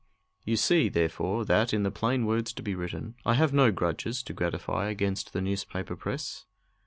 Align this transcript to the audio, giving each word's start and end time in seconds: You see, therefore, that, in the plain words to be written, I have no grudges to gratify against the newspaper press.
You 0.43 0.57
see, 0.57 0.89
therefore, 0.89 1.45
that, 1.45 1.75
in 1.75 1.83
the 1.83 1.91
plain 1.91 2.25
words 2.25 2.53
to 2.53 2.63
be 2.63 2.73
written, 2.73 3.13
I 3.23 3.35
have 3.35 3.53
no 3.53 3.71
grudges 3.71 4.23
to 4.23 4.33
gratify 4.33 4.87
against 4.89 5.31
the 5.31 5.41
newspaper 5.41 5.95
press. 5.95 6.47